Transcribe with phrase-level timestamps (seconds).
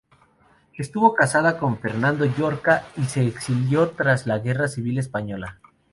[0.79, 5.59] Estuvo casada con Fernando Llorca, y se exilió tras la Guerra Civil Española.